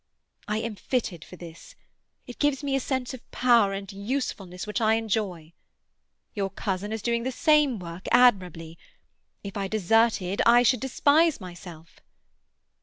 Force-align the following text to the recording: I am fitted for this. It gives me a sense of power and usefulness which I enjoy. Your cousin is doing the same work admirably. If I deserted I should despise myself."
I 0.47 0.57
am 0.57 0.73
fitted 0.75 1.23
for 1.23 1.35
this. 1.35 1.75
It 2.25 2.39
gives 2.39 2.63
me 2.63 2.75
a 2.75 2.79
sense 2.79 3.13
of 3.13 3.29
power 3.29 3.71
and 3.71 3.91
usefulness 3.93 4.65
which 4.65 4.81
I 4.81 4.95
enjoy. 4.95 5.53
Your 6.33 6.49
cousin 6.49 6.91
is 6.91 7.03
doing 7.03 7.21
the 7.21 7.31
same 7.31 7.77
work 7.77 8.07
admirably. 8.11 8.79
If 9.43 9.55
I 9.55 9.67
deserted 9.67 10.41
I 10.43 10.63
should 10.63 10.79
despise 10.79 11.39
myself." 11.39 11.99